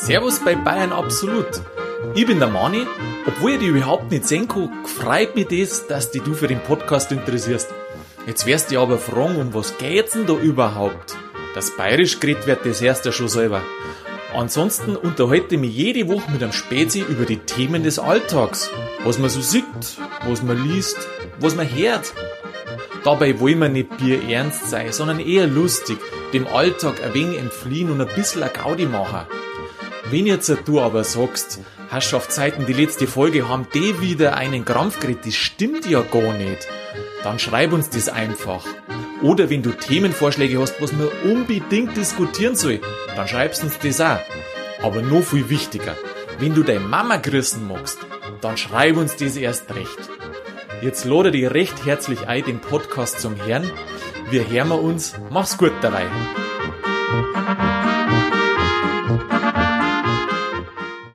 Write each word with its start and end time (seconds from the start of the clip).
Servus 0.00 0.38
bei 0.44 0.54
Bayern 0.54 0.92
Absolut. 0.92 1.62
Ich 2.14 2.26
bin 2.26 2.38
der 2.40 2.48
Mani. 2.48 2.86
Obwohl 3.26 3.52
ich 3.52 3.60
dich 3.60 3.68
überhaupt 3.68 4.10
nicht 4.10 4.26
sehen 4.26 4.46
kann, 4.46 4.70
freut 4.84 5.34
mich 5.34 5.48
das, 5.48 5.86
dass 5.86 6.10
dich 6.10 6.22
du 6.22 6.34
für 6.34 6.46
den 6.46 6.60
Podcast 6.60 7.10
interessierst. 7.10 7.70
Jetzt 8.26 8.44
wirst 8.44 8.70
du 8.70 8.78
aber 8.78 8.98
fragen, 8.98 9.36
um 9.36 9.54
was 9.54 9.78
geht's 9.78 10.12
denn 10.12 10.26
da 10.26 10.34
überhaupt? 10.34 11.16
Das 11.54 11.74
Bayerisch 11.74 12.20
geredet 12.20 12.46
wird 12.46 12.66
das 12.66 12.82
erste 12.82 13.12
schon 13.12 13.28
selber. 13.28 13.62
Ansonsten 14.34 14.96
unterhalte 14.96 15.54
ich 15.54 15.60
mich 15.60 15.74
jede 15.74 16.08
Woche 16.08 16.30
mit 16.30 16.42
einem 16.42 16.52
Spezi 16.52 17.00
über 17.00 17.24
die 17.24 17.38
Themen 17.38 17.82
des 17.82 17.98
Alltags. 17.98 18.70
Was 19.04 19.18
man 19.18 19.30
so 19.30 19.40
sieht, 19.40 19.64
was 20.26 20.42
man 20.42 20.62
liest, 20.68 20.98
was 21.40 21.54
man 21.54 21.68
hört. 21.68 22.12
Dabei 23.04 23.38
wollen 23.38 23.60
wir 23.60 23.68
nicht 23.68 23.96
Bier 23.98 24.28
ernst 24.28 24.68
sein, 24.68 24.92
sondern 24.92 25.20
eher 25.20 25.46
lustig, 25.46 25.98
dem 26.32 26.46
Alltag 26.48 27.02
ein 27.04 27.14
wenig 27.14 27.38
entfliehen 27.38 27.90
und 27.90 28.00
ein 28.00 28.14
bisschen 28.14 28.42
eine 28.42 28.52
Gaudi 28.52 28.86
machen. 28.86 29.26
Wenn 30.10 30.26
jetzt 30.26 30.52
du 30.64 30.80
aber 30.80 31.04
sagst, 31.04 31.60
Herrschaftszeiten, 31.88 32.66
die 32.66 32.72
letzte 32.72 33.06
Folge 33.06 33.48
haben 33.48 33.68
die 33.74 34.00
wieder 34.00 34.36
einen 34.36 34.64
Krampf 34.64 34.98
gekriegt, 34.98 35.24
das 35.24 35.36
stimmt 35.36 35.88
ja 35.88 36.02
gar 36.02 36.32
nicht, 36.32 36.66
dann 37.22 37.38
schreib 37.38 37.72
uns 37.72 37.90
das 37.90 38.08
einfach. 38.08 38.64
Oder 39.22 39.48
wenn 39.48 39.62
du 39.62 39.70
Themenvorschläge 39.70 40.60
hast, 40.60 40.80
was 40.80 40.92
man 40.92 41.08
unbedingt 41.24 41.96
diskutieren 41.96 42.54
soll, 42.54 42.80
dann 43.14 43.26
schreibst 43.26 43.64
uns 43.64 43.78
das 43.78 44.00
auch. 44.00 44.20
Aber 44.82 45.00
noch 45.00 45.22
viel 45.22 45.48
wichtiger, 45.48 45.96
wenn 46.38 46.54
du 46.54 46.62
deine 46.62 46.80
Mama 46.80 47.16
grüßen 47.16 47.66
magst, 47.66 47.98
dann 48.40 48.56
schreib 48.56 48.96
uns 48.96 49.16
das 49.16 49.36
erst 49.36 49.74
recht. 49.74 49.98
Jetzt 50.82 51.06
lade 51.06 51.30
dich 51.30 51.50
recht 51.50 51.86
herzlich 51.86 52.26
ein, 52.28 52.44
den 52.44 52.60
Podcast 52.60 53.20
zum 53.20 53.34
Herrn. 53.36 53.70
Wir 54.30 54.48
hören 54.48 54.72
uns. 54.72 55.14
Mach's 55.30 55.56
gut 55.56 55.72
dabei. 55.80 56.04